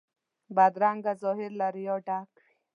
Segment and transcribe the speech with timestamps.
[0.55, 2.53] بدرنګه ظاهر له ریا ډک وي